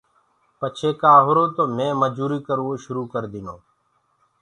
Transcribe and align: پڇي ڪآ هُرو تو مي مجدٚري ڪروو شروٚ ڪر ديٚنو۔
پڇي 0.59 0.89
ڪآ 1.01 1.13
هُرو 1.25 1.45
تو 1.55 1.63
مي 1.75 1.87
مجدٚري 2.01 2.39
ڪروو 2.47 2.71
شروٚ 2.83 3.09
ڪر 3.13 3.23
ديٚنو۔ 3.31 3.55